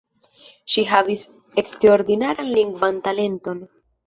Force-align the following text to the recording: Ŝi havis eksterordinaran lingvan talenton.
Ŝi 0.75 0.85
havis 0.91 1.25
eksterordinaran 1.63 2.51
lingvan 2.57 2.99
talenton. 3.11 3.63